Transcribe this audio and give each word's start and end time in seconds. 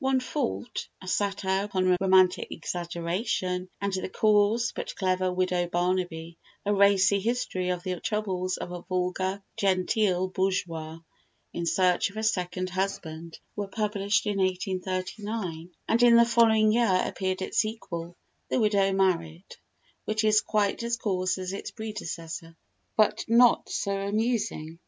"One 0.00 0.20
Fault," 0.20 0.86
a 1.00 1.08
satire 1.08 1.64
upon 1.64 1.96
romantic 1.98 2.48
exaggeration; 2.50 3.70
and 3.80 3.90
the 3.90 4.10
coarse, 4.10 4.70
but 4.70 4.94
clever 4.96 5.32
"Widow 5.32 5.66
Barnaby," 5.68 6.36
a 6.66 6.74
racy 6.74 7.18
history 7.20 7.70
of 7.70 7.84
the 7.84 7.98
troubles 7.98 8.58
of 8.58 8.70
a 8.70 8.82
vulgar 8.82 9.42
genteel 9.56 10.28
bourgeoise 10.28 11.00
in 11.54 11.64
search 11.64 12.10
of 12.10 12.18
a 12.18 12.22
second 12.22 12.68
husband, 12.68 13.38
were 13.56 13.66
published 13.66 14.26
in 14.26 14.36
1839; 14.36 15.70
and 15.88 16.02
in 16.02 16.16
the 16.16 16.26
following 16.26 16.70
year 16.70 17.00
appeared 17.06 17.40
its 17.40 17.56
sequel, 17.56 18.14
"The 18.50 18.60
Widow 18.60 18.92
Married," 18.92 19.56
which 20.04 20.22
is 20.22 20.42
quite 20.42 20.82
as 20.82 20.98
coarse 20.98 21.38
as 21.38 21.54
its 21.54 21.70
predecessor, 21.70 22.58
but 22.94 23.24
not 23.26 23.70
so 23.70 23.96
amusing. 23.96 24.80